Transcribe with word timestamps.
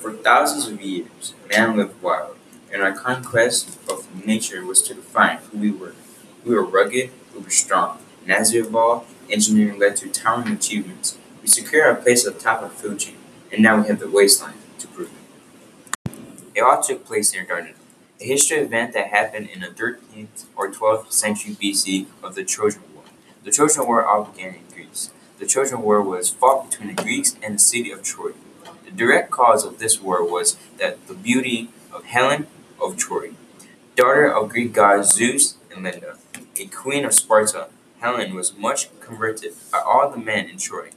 For 0.00 0.14
thousands 0.14 0.66
of 0.66 0.80
years, 0.80 1.34
man 1.50 1.76
lived 1.76 2.00
wild, 2.00 2.34
and 2.72 2.80
our 2.80 2.92
conquest 2.92 3.78
of 3.86 4.24
nature 4.24 4.64
was 4.64 4.80
to 4.84 4.94
define 4.94 5.36
who 5.36 5.58
we 5.58 5.70
were. 5.70 5.94
We 6.42 6.54
were 6.54 6.64
rugged, 6.64 7.10
we 7.34 7.40
were 7.40 7.50
strong, 7.50 7.98
and 8.22 8.32
as 8.32 8.50
we 8.50 8.60
evolved, 8.60 9.12
engineering 9.28 9.78
led 9.78 9.96
to 9.96 10.08
towering 10.08 10.54
achievements. 10.54 11.18
We 11.42 11.48
secured 11.48 11.86
our 11.86 11.94
place 11.96 12.26
at 12.26 12.32
the 12.32 12.40
top 12.40 12.62
of 12.62 12.72
food 12.72 12.98
chain, 12.98 13.18
and 13.52 13.62
now 13.62 13.78
we 13.78 13.88
have 13.88 13.98
the 14.00 14.08
waistline 14.08 14.54
to 14.78 14.88
prove 14.88 15.10
it. 15.10 16.12
It 16.54 16.62
all 16.62 16.82
took 16.82 17.04
place 17.04 17.34
near 17.34 17.44
Dardanelles, 17.44 17.74
a 18.22 18.24
history 18.24 18.56
event 18.56 18.94
that 18.94 19.08
happened 19.08 19.50
in 19.50 19.60
the 19.60 19.66
13th 19.66 20.46
or 20.56 20.72
12th 20.72 21.12
century 21.12 21.56
BC 21.60 22.06
of 22.22 22.34
the 22.34 22.44
Trojan 22.44 22.82
War. 22.94 23.04
The 23.44 23.50
Trojan 23.50 23.86
War 23.86 24.06
all 24.06 24.24
began 24.24 24.54
in 24.54 24.62
Greece. 24.72 25.10
The 25.38 25.44
Trojan 25.46 25.82
War 25.82 26.00
was 26.00 26.30
fought 26.30 26.70
between 26.70 26.96
the 26.96 27.02
Greeks 27.02 27.36
and 27.42 27.56
the 27.56 27.58
city 27.58 27.90
of 27.90 28.02
Troy. 28.02 28.32
The 28.90 28.96
direct 28.96 29.30
cause 29.30 29.64
of 29.64 29.78
this 29.78 30.00
war 30.00 30.24
was 30.24 30.56
that 30.78 31.06
the 31.06 31.14
beauty 31.14 31.68
of 31.92 32.04
Helen 32.06 32.48
of 32.80 32.96
Troy, 32.96 33.34
daughter 33.94 34.26
of 34.26 34.48
Greek 34.48 34.72
gods 34.72 35.14
Zeus 35.14 35.54
and 35.72 35.84
Leda, 35.84 36.16
a 36.58 36.66
queen 36.66 37.04
of 37.04 37.14
Sparta, 37.14 37.68
Helen 38.00 38.34
was 38.34 38.56
much 38.56 38.88
converted 39.00 39.52
by 39.70 39.78
all 39.78 40.10
the 40.10 40.18
men 40.18 40.48
in 40.48 40.58
Troy. 40.58 40.90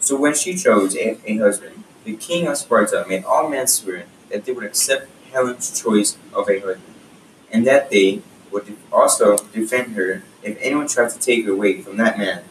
So 0.00 0.18
when 0.18 0.34
she 0.34 0.54
chose 0.54 0.96
a, 0.96 1.18
a 1.26 1.36
husband, 1.36 1.84
the 2.04 2.16
king 2.16 2.46
of 2.46 2.56
Sparta 2.56 3.04
made 3.06 3.24
all 3.24 3.48
men 3.48 3.66
swear 3.66 4.06
that 4.30 4.46
they 4.46 4.52
would 4.52 4.64
accept 4.64 5.08
Helen's 5.30 5.78
choice 5.78 6.16
of 6.32 6.48
a 6.48 6.58
husband, 6.58 6.94
and 7.52 7.66
that 7.66 7.90
they 7.90 8.22
would 8.50 8.76
also 8.90 9.36
defend 9.52 9.94
her 9.94 10.22
if 10.42 10.56
anyone 10.60 10.88
tried 10.88 11.10
to 11.10 11.18
take 11.18 11.44
her 11.44 11.52
away 11.52 11.82
from 11.82 11.98
that 11.98 12.16
man. 12.16 12.44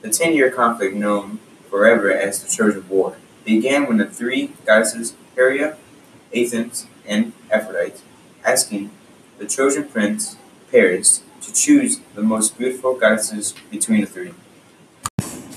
The 0.00 0.08
ten-year 0.08 0.50
conflict, 0.50 0.94
known 0.94 1.38
forever 1.74 2.12
as 2.12 2.40
the 2.40 2.48
Trojan 2.48 2.88
War, 2.88 3.16
began 3.44 3.88
when 3.88 3.96
the 3.96 4.06
three 4.06 4.52
goddesses 4.64 5.16
Hera, 5.34 5.76
Athena, 6.32 6.70
and 7.04 7.32
Aphrodite, 7.50 8.00
asking 8.44 8.92
the 9.38 9.46
Trojan 9.48 9.88
prince 9.88 10.36
Paris 10.70 11.24
to 11.40 11.52
choose 11.52 11.98
the 12.14 12.22
most 12.22 12.56
beautiful 12.56 12.94
goddesses 12.94 13.54
between 13.72 14.02
the 14.02 14.06
three. 14.06 14.34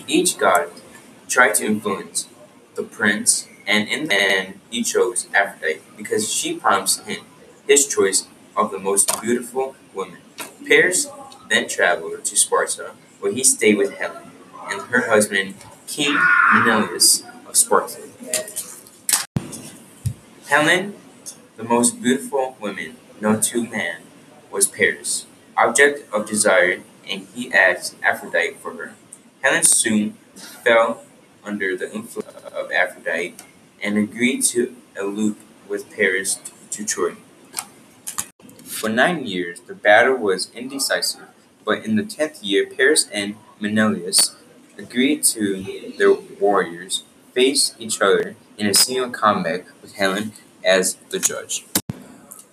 Each 0.08 0.40
god 0.40 0.72
tried 1.28 1.54
to 1.56 1.66
influence 1.68 2.28
the 2.73 2.82
prince, 2.82 3.48
and 3.68 3.88
in 3.88 4.08
the 4.08 4.20
end, 4.20 4.60
he 4.72 4.82
chose 4.82 5.28
Aphrodite 5.36 5.82
because 5.95 6.34
she 6.34 6.58
promised 6.58 7.06
him 7.06 7.26
his 7.68 7.86
choice 7.86 8.26
of 8.56 8.72
the 8.72 8.80
most 8.80 9.22
beautiful 9.22 9.76
woman. 9.94 10.18
Paris 10.68 11.12
then 11.48 11.70
traveled 11.70 12.26
to 12.26 12.36
Sparta, 12.36 12.94
where 13.20 13.32
he 13.32 13.44
stayed 13.44 13.78
with 13.78 14.00
Helen 14.00 14.32
and 14.68 14.82
her 14.90 15.10
husband, 15.12 15.54
King 15.88 16.20
Menelaus 16.54 17.24
of 17.48 17.56
Sparta. 17.56 18.02
Helen, 20.48 20.96
the 21.56 21.64
most 21.64 22.02
beautiful 22.02 22.58
woman 22.60 22.98
known 23.22 23.40
to 23.42 23.66
man, 23.66 24.02
was 24.52 24.68
Paris, 24.68 25.26
object 25.56 26.06
of 26.14 26.28
desire, 26.28 26.82
and 27.10 27.26
he 27.34 27.54
asked 27.54 27.96
Aphrodite 28.04 28.56
for 28.56 28.74
her. 28.74 28.96
Helen 29.42 29.64
soon 29.64 30.18
fell 30.36 31.06
under 31.44 31.78
the 31.78 31.92
influence 31.94 32.36
of 32.44 32.70
Aphrodite 32.72 33.36
and 33.82 33.98
agreed 33.98 34.44
to 34.44 34.76
elope 35.00 35.38
with 35.70 35.90
Paris 35.90 36.40
to 36.72 36.84
Troy. 36.84 37.16
For 38.64 38.90
nine 38.90 39.26
years, 39.26 39.62
the 39.62 39.74
battle 39.74 40.16
was 40.16 40.52
indecisive, 40.54 41.28
but 41.64 41.86
in 41.86 41.96
the 41.96 42.04
tenth 42.04 42.44
year, 42.44 42.66
Paris 42.68 43.08
and 43.12 43.36
Menelaus 43.60 44.37
agreed 44.78 45.23
to 45.23 45.94
their 45.97 46.14
warriors 46.14 47.03
face 47.33 47.75
each 47.80 48.02
other 48.02 48.36
in 48.58 48.67
a 48.67 48.73
single 48.73 49.09
combat 49.09 49.66
with 49.81 49.95
Helen 49.95 50.33
as 50.64 50.95
the 51.09 51.20
judge. 51.20 51.66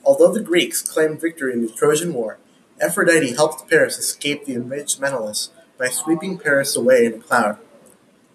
Although 0.04 0.32
the 0.32 0.40
Greeks 0.40 0.82
claimed 0.82 1.20
victory 1.20 1.52
in 1.52 1.62
the 1.62 1.72
Trojan 1.72 2.12
War, 2.12 2.38
Aphrodite 2.80 3.34
helped 3.34 3.68
Paris 3.70 3.98
escape 3.98 4.44
the 4.44 4.54
enraged 4.54 5.00
Menelaus 5.00 5.50
by 5.78 5.88
sweeping 5.88 6.38
Paris 6.38 6.76
away 6.76 7.06
in 7.06 7.14
a 7.14 7.18
cloud. 7.18 7.58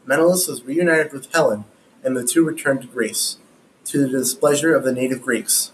Menelaus 0.06 0.48
was 0.48 0.64
reunited 0.64 1.14
with 1.14 1.32
Helen, 1.34 1.66
and 2.04 2.16
the 2.16 2.26
two 2.26 2.44
returned 2.44 2.82
to 2.82 2.88
Greece, 2.88 3.38
to 3.86 4.00
the 4.00 4.08
displeasure 4.08 4.74
of 4.74 4.84
the 4.84 4.94
native 4.94 5.22
Greeks. 5.22 5.72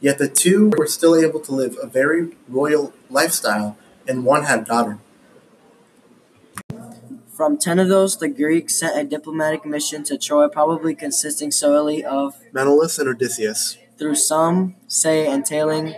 Yet 0.00 0.18
the 0.18 0.28
two 0.28 0.72
were 0.76 0.86
still 0.86 1.14
able 1.14 1.40
to 1.40 1.54
live 1.54 1.76
a 1.80 1.86
very 1.86 2.36
royal 2.48 2.92
lifestyle, 3.08 3.76
and 4.06 4.24
one 4.24 4.44
had 4.44 4.60
a 4.60 4.64
daughter. 4.64 4.98
From 7.40 7.56
Tenedos, 7.56 8.18
the 8.18 8.28
Greeks 8.28 8.78
sent 8.80 8.98
a 8.98 9.02
diplomatic 9.02 9.64
mission 9.64 10.04
to 10.04 10.18
Troy, 10.18 10.46
probably 10.48 10.94
consisting 10.94 11.50
solely 11.50 12.04
of, 12.04 12.34
Menelaus 12.52 12.98
and 12.98 13.08
Odysseus, 13.08 13.78
through 13.96 14.16
some 14.16 14.76
say 14.86 15.26
entailing, 15.26 15.94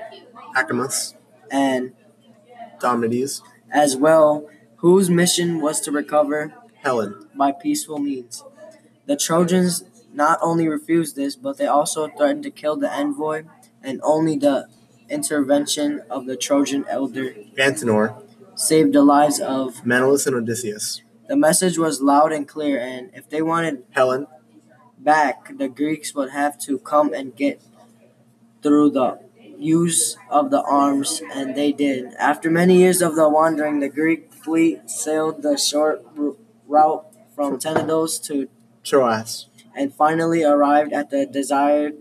Acamas, 0.57 1.17
and 1.51 1.95
Diomedes, 2.79 3.43
as 3.73 3.97
well, 3.97 4.49
whose 4.77 5.11
mission 5.11 5.61
was 5.61 5.81
to 5.81 5.91
recover 5.91 6.55
Helen. 6.75 7.27
by 7.37 7.51
peaceful 7.51 7.99
means. 7.99 8.45
The 9.07 9.17
Trojans 9.17 9.83
not 10.13 10.39
only 10.41 10.69
refused 10.69 11.17
this, 11.17 11.35
but 11.35 11.59
they 11.59 11.67
also 11.67 12.07
threatened 12.07 12.45
to 12.45 12.53
kill 12.53 12.77
the 12.77 12.89
envoy, 12.89 13.43
and 13.83 14.01
only 14.05 14.37
the 14.37 14.69
intervention 15.11 16.03
of 16.09 16.27
the 16.27 16.37
Trojan 16.37 16.85
elder 16.89 17.35
Antenor, 17.59 18.23
saved 18.55 18.93
the 18.93 19.03
lives 19.03 19.41
of. 19.41 19.85
Menelaus 19.85 20.29
and 20.29 20.37
Odysseus, 20.37 21.03
The 21.29 21.37
message 21.37 21.79
was 21.79 22.03
loud 22.03 22.33
and 22.33 22.47
clear, 22.47 22.81
and 22.81 23.11
if 23.15 23.29
they 23.29 23.43
wanted 23.43 23.85
Helen, 23.91 24.27
back, 24.99 25.57
the 25.57 25.69
Greeks 25.69 26.15
would 26.15 26.31
have 26.31 26.59
to 26.61 26.79
come 26.79 27.13
and 27.15 27.35
get 27.35 27.63
through 28.63 28.91
the 28.91 29.19
use 29.59 30.17
of 30.31 30.51
the 30.51 30.63
arms, 30.63 31.23
and 31.33 31.55
they 31.55 31.73
did. 31.73 32.15
After 32.15 32.51
many 32.51 32.79
years 32.79 33.03
of 33.03 33.15
the 33.17 33.29
wandering, 33.29 33.81
the 33.81 33.89
Greek 33.89 34.33
fleet 34.33 34.91
sailed 34.91 35.43
the 35.43 35.57
short 35.57 36.05
route 36.67 37.07
from 37.35 37.59
Tenedos 37.59 38.23
to 38.25 38.49
Troas, 38.83 39.49
and 39.75 39.95
finally 39.95 40.43
arrived 40.45 40.93
at 40.93 41.11
the 41.11 41.27
desired 41.27 41.95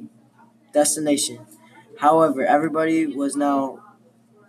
destination. 0.74 1.46
However, 2.00 2.46
everybody 2.46 3.06
was 3.06 3.36
now 3.36 3.80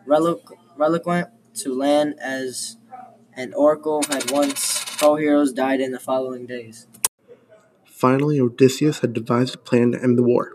relic- 0.07 0.57
reluctant 0.77 1.29
to 1.57 1.75
land 1.75 2.15
as 2.21 2.77
an 3.35 3.55
oracle 3.55 4.03
had 4.09 4.31
once. 4.31 4.85
Pro 4.97 5.17
heroes 5.17 5.53
died 5.53 5.81
in 5.81 5.93
the 5.93 5.99
following 5.99 6.47
days. 6.47 6.87
Finally, 7.85 8.41
Odysseus 8.41 9.01
had 9.01 9.13
devised 9.13 9.55
a 9.55 9.59
plan 9.59 9.93
to 9.93 10.03
end 10.03 10.19
the 10.19 10.23
war. 10.23 10.53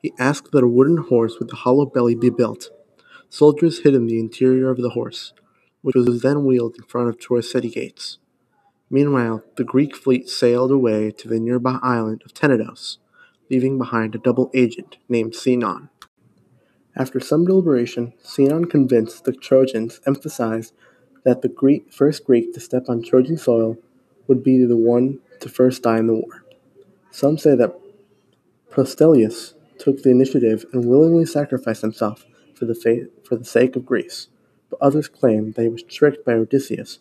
He 0.00 0.12
asked 0.18 0.52
that 0.52 0.64
a 0.64 0.68
wooden 0.68 0.98
horse 0.98 1.38
with 1.38 1.52
a 1.52 1.56
hollow 1.56 1.86
belly 1.86 2.14
be 2.14 2.30
built. 2.30 2.70
Soldiers 3.28 3.80
hid 3.80 3.94
in 3.94 4.06
the 4.06 4.20
interior 4.20 4.70
of 4.70 4.78
the 4.78 4.90
horse, 4.90 5.32
which 5.82 5.96
was 5.96 6.22
then 6.22 6.44
wheeled 6.44 6.76
in 6.76 6.84
front 6.84 7.08
of 7.08 7.18
Troy's 7.18 7.50
city 7.50 7.68
gates. 7.68 8.18
Meanwhile, 8.88 9.42
the 9.56 9.64
Greek 9.64 9.96
fleet 9.96 10.28
sailed 10.28 10.70
away 10.70 11.10
to 11.10 11.28
the 11.28 11.40
nearby 11.40 11.78
island 11.82 12.22
of 12.24 12.32
Tenedos, 12.32 12.98
leaving 13.50 13.78
behind 13.78 14.14
a 14.14 14.18
double 14.18 14.50
agent 14.54 14.96
named 15.08 15.34
Sinon. 15.34 15.90
After 16.94 17.20
some 17.20 17.44
deliberation, 17.44 18.14
Sinon 18.22 18.66
convinced 18.66 19.24
the 19.24 19.32
Trojans 19.32 20.00
emphasized 20.06 20.72
that 21.26 21.42
the 21.42 21.48
Greek, 21.48 21.92
first 21.92 22.24
Greek 22.24 22.54
to 22.54 22.60
step 22.60 22.84
on 22.88 23.02
Trojan 23.02 23.36
soil 23.36 23.76
would 24.28 24.44
be 24.44 24.64
the 24.64 24.76
one 24.76 25.18
to 25.40 25.48
first 25.48 25.82
die 25.82 25.98
in 25.98 26.06
the 26.06 26.14
war. 26.14 26.44
Some 27.10 27.36
say 27.36 27.56
that 27.56 27.76
Protesilaus 28.70 29.54
took 29.76 30.04
the 30.04 30.10
initiative 30.10 30.64
and 30.72 30.84
willingly 30.84 31.26
sacrificed 31.26 31.82
himself 31.82 32.24
for 32.54 32.64
the, 32.64 32.76
fa- 32.76 33.08
for 33.24 33.34
the 33.34 33.44
sake 33.44 33.74
of 33.74 33.84
Greece, 33.84 34.28
but 34.70 34.80
others 34.80 35.08
claim 35.08 35.50
that 35.52 35.62
he 35.62 35.68
was 35.68 35.82
tricked 35.82 36.24
by 36.24 36.34
Odysseus, 36.34 37.00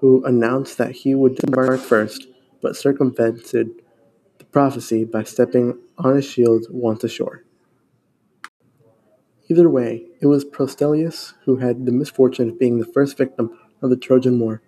who 0.00 0.24
announced 0.24 0.76
that 0.78 0.90
he 0.90 1.14
would 1.14 1.36
disembark 1.36 1.78
first, 1.78 2.26
but 2.60 2.76
circumvented 2.76 3.70
the 4.38 4.44
prophecy 4.46 5.04
by 5.04 5.22
stepping 5.22 5.78
on 5.96 6.16
his 6.16 6.24
shield 6.24 6.66
once 6.70 7.04
ashore. 7.04 7.44
Either 9.48 9.68
way, 9.68 10.06
it 10.20 10.26
was 10.26 10.44
Protesilaus 10.44 11.34
who 11.44 11.56
had 11.56 11.84
the 11.84 11.92
misfortune 11.92 12.50
of 12.50 12.58
being 12.58 12.78
the 12.78 12.86
first 12.86 13.18
victim 13.18 13.58
of 13.82 13.90
the 13.90 13.96
Trojan 13.96 14.38
War, 14.38 14.62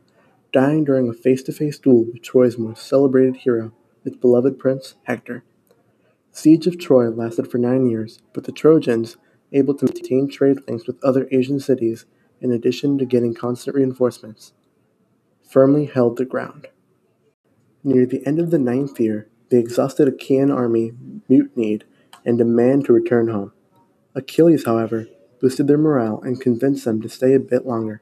dying 0.53 0.85
during 0.85 1.09
a 1.09 1.12
face 1.12 1.43
to 1.44 1.53
face 1.53 1.79
duel 1.79 2.05
with 2.05 2.23
Troy's 2.23 2.59
most 2.59 2.87
celebrated 2.87 3.37
hero, 3.37 3.73
its 4.05 4.17
beloved 4.17 4.59
prince, 4.59 4.94
Hector. 5.05 5.44
The 6.32 6.38
siege 6.38 6.67
of 6.67 6.79
Troy 6.79 7.11
lasted 7.11 7.50
for 7.50 7.59
nine 7.59 7.87
years, 7.87 8.20
but 8.32 8.44
the 8.44 8.53
Trojans, 8.53 9.17
able 9.53 9.75
to 9.75 9.87
maintain 9.87 10.29
trade 10.29 10.59
links 10.67 10.87
with 10.87 11.03
other 11.05 11.29
Asian 11.31 11.61
cities 11.61 12.06
in 12.41 12.50
addition 12.50 12.99
to 12.99 13.05
getting 13.05 13.35
constant 13.35 13.76
reinforcements, 13.76 14.53
firmly 15.49 15.87
held 15.87 16.17
the 16.17 16.25
ground. 16.25 16.69
Near 17.85 18.06
the 18.06 18.26
end 18.26 18.38
of 18.38 18.50
the 18.50 18.59
ninth 18.59 18.99
year, 19.00 19.29
the 19.50 19.59
exhausted 19.59 20.09
Achaean 20.09 20.50
army 20.50 20.93
mutinied 21.29 21.85
and 22.25 22.38
demanded 22.38 22.87
to 22.87 22.93
return 22.93 23.29
home. 23.29 23.53
Achilles, 24.14 24.64
however, 24.64 25.09
boosted 25.41 25.67
their 25.67 25.79
morale 25.79 26.20
and 26.23 26.41
convinced 26.41 26.85
them 26.85 27.03
to 27.03 27.09
stay 27.09 27.35
a 27.35 27.41
bit 27.41 27.67
longer. 27.67 28.00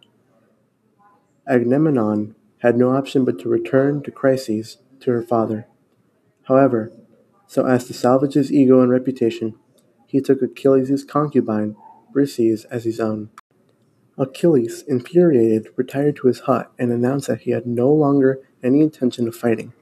Agamemnon 1.50 2.36
had 2.58 2.78
no 2.78 2.92
option 2.92 3.24
but 3.24 3.40
to 3.40 3.48
return 3.48 4.02
to 4.04 4.12
Chryseis 4.12 4.76
to 5.00 5.10
her 5.10 5.22
father. 5.22 5.66
However, 6.44 6.92
so 7.48 7.66
as 7.66 7.86
to 7.86 7.92
salvage 7.92 8.34
his 8.34 8.52
ego 8.52 8.80
and 8.80 8.90
reputation, 8.90 9.56
he 10.06 10.20
took 10.20 10.40
Achilles' 10.42 11.02
concubine, 11.02 11.74
Briseis, 12.14 12.66
as 12.70 12.84
his 12.84 13.00
own. 13.00 13.30
Achilles, 14.16 14.82
infuriated, 14.86 15.68
retired 15.74 16.16
to 16.16 16.28
his 16.28 16.40
hut 16.40 16.70
and 16.78 16.92
announced 16.92 17.26
that 17.26 17.40
he 17.40 17.50
had 17.50 17.66
no 17.66 17.92
longer 17.92 18.40
any 18.62 18.80
intention 18.80 19.26
of 19.26 19.34
fighting, 19.34 19.72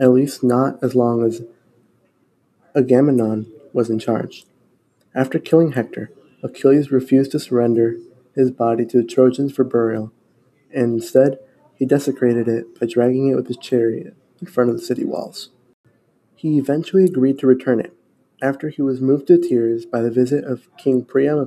at 0.00 0.10
least 0.10 0.42
not 0.42 0.82
as 0.82 0.94
long 0.94 1.22
as 1.22 1.42
Agamemnon 2.74 3.52
was 3.74 3.90
in 3.90 3.98
charge. 3.98 4.46
After 5.14 5.38
killing 5.38 5.72
Hector, 5.72 6.10
Achilles 6.42 6.90
refused 6.90 7.32
to 7.32 7.38
surrender 7.38 7.96
his 8.34 8.50
body 8.50 8.86
to 8.86 8.98
the 8.98 9.06
Trojans 9.06 9.52
for 9.52 9.64
burial, 9.64 10.10
and 10.74 10.94
instead 10.94 11.38
he 11.74 11.86
desecrated 11.86 12.48
it 12.48 12.78
by 12.78 12.86
dragging 12.86 13.28
it 13.28 13.36
with 13.36 13.48
his 13.48 13.56
chariot 13.56 14.16
in 14.40 14.46
front 14.46 14.70
of 14.70 14.76
the 14.76 14.82
city 14.82 15.04
walls. 15.04 15.50
He 16.34 16.58
eventually 16.58 17.04
agreed 17.04 17.38
to 17.38 17.46
return 17.46 17.80
it, 17.80 17.94
after 18.42 18.68
he 18.68 18.82
was 18.82 19.00
moved 19.00 19.26
to 19.28 19.38
tears 19.38 19.86
by 19.86 20.02
the 20.02 20.10
visit 20.10 20.44
of 20.44 20.68
King 20.76 21.04
Priam 21.04 21.44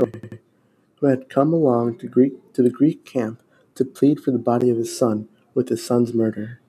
who 0.99 1.05
had 1.05 1.29
come 1.29 1.53
along 1.53 1.97
to, 1.99 2.07
Greek, 2.07 2.53
to 2.53 2.63
the 2.63 2.69
Greek 2.69 3.05
camp 3.05 3.41
to 3.75 3.85
plead 3.85 4.19
for 4.19 4.31
the 4.31 4.39
body 4.39 4.69
of 4.69 4.77
his 4.77 4.97
son 4.97 5.29
with 5.53 5.69
his 5.69 5.85
son's 5.85 6.13
murder. 6.13 6.59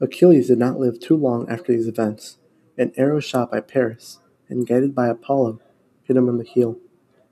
Achilles 0.00 0.48
did 0.48 0.58
not 0.58 0.78
live 0.78 1.00
too 1.00 1.16
long 1.16 1.48
after 1.48 1.72
these 1.72 1.88
events. 1.88 2.38
An 2.76 2.92
arrow 2.96 3.20
shot 3.20 3.50
by 3.50 3.60
Paris 3.60 4.18
and 4.48 4.66
guided 4.66 4.94
by 4.94 5.08
Apollo 5.08 5.60
hit 6.02 6.16
him 6.16 6.28
on 6.28 6.38
the 6.38 6.44
heel 6.44 6.78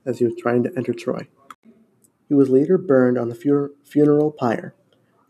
as 0.05 0.19
he 0.19 0.25
was 0.25 0.35
trying 0.37 0.63
to 0.63 0.71
enter 0.75 0.93
Troy. 0.93 1.27
He 2.29 2.35
was 2.35 2.49
later 2.49 2.77
burned 2.77 3.17
on 3.17 3.29
the 3.29 3.75
funeral 3.83 4.31
pyre, 4.31 4.75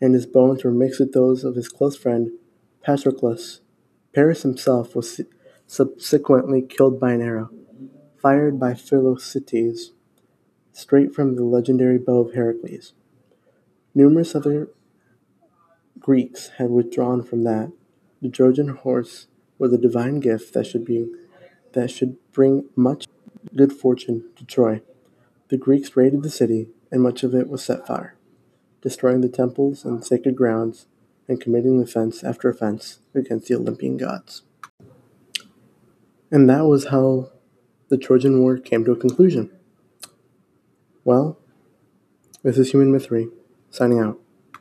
and 0.01 0.13
his 0.13 0.25
bones 0.25 0.63
were 0.63 0.71
mixed 0.71 0.99
with 0.99 1.13
those 1.13 1.45
of 1.45 1.55
his 1.55 1.69
close 1.69 1.95
friend 1.95 2.31
Patroclus. 2.85 3.61
Paris 4.13 4.43
himself 4.43 4.95
was 4.95 5.21
subsequently 5.65 6.61
killed 6.61 6.99
by 6.99 7.13
an 7.13 7.21
arrow, 7.21 7.49
fired 8.21 8.59
by 8.59 8.73
Philoctetes, 8.73 9.93
straight 10.73 11.15
from 11.15 11.35
the 11.35 11.43
legendary 11.43 11.97
bow 11.97 12.19
of 12.19 12.33
Heracles. 12.33 12.93
Numerous 13.95 14.35
other 14.35 14.69
Greeks 15.99 16.49
had 16.57 16.69
withdrawn 16.69 17.23
from 17.23 17.43
that. 17.43 17.71
The 18.21 18.29
Trojan 18.29 18.69
horse 18.69 19.27
was 19.57 19.71
a 19.71 19.77
divine 19.77 20.19
gift 20.19 20.53
that 20.53 20.65
should 20.65 20.83
be 20.83 21.09
that 21.73 21.91
should 21.91 22.17
bring 22.33 22.65
much 22.75 23.07
good 23.55 23.71
fortune 23.71 24.25
to 24.35 24.43
Troy. 24.43 24.81
The 25.49 25.57
Greeks 25.57 25.95
raided 25.95 26.23
the 26.23 26.29
city, 26.29 26.69
and 26.91 27.01
much 27.01 27.23
of 27.23 27.33
it 27.33 27.49
was 27.49 27.63
set 27.63 27.85
fire, 27.85 28.15
destroying 28.81 29.21
the 29.21 29.29
temples 29.29 29.85
and 29.85 30.03
sacred 30.03 30.35
grounds, 30.35 30.87
and 31.27 31.39
committing 31.39 31.81
offense 31.81 32.23
after 32.23 32.49
offense 32.49 32.99
against 33.13 33.47
the 33.47 33.55
Olympian 33.55 33.97
gods. 33.97 34.41
And 36.31 36.49
that 36.49 36.65
was 36.65 36.87
how 36.87 37.29
the 37.89 37.97
Trojan 37.97 38.39
War 38.39 38.57
came 38.57 38.83
to 38.85 38.91
a 38.91 38.95
conclusion. 38.95 39.51
Well, 41.03 41.39
this 42.43 42.57
is 42.57 42.71
Human 42.71 42.91
Myth 42.91 43.05
3, 43.05 43.27
signing 43.69 43.99
out. 43.99 44.19